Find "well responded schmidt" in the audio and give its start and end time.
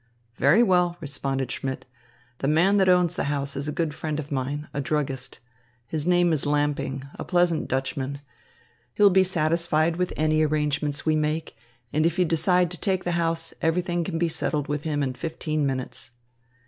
0.63-1.85